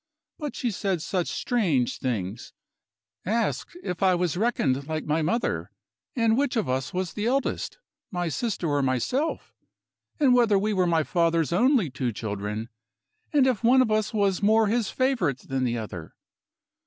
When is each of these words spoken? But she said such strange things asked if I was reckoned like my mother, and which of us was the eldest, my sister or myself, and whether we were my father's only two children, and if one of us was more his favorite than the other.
But 0.39 0.55
she 0.55 0.71
said 0.71 0.99
such 1.03 1.27
strange 1.27 1.99
things 1.99 2.53
asked 3.23 3.77
if 3.83 4.01
I 4.01 4.15
was 4.15 4.35
reckoned 4.35 4.87
like 4.87 5.05
my 5.05 5.21
mother, 5.21 5.69
and 6.15 6.35
which 6.35 6.55
of 6.55 6.67
us 6.67 6.91
was 6.91 7.13
the 7.13 7.27
eldest, 7.27 7.77
my 8.09 8.27
sister 8.27 8.67
or 8.67 8.81
myself, 8.81 9.53
and 10.19 10.33
whether 10.33 10.57
we 10.57 10.73
were 10.73 10.87
my 10.87 11.03
father's 11.03 11.53
only 11.53 11.91
two 11.91 12.11
children, 12.11 12.69
and 13.31 13.45
if 13.45 13.63
one 13.63 13.83
of 13.83 13.91
us 13.91 14.11
was 14.11 14.41
more 14.41 14.65
his 14.65 14.89
favorite 14.89 15.41
than 15.47 15.65
the 15.65 15.77
other. 15.77 16.15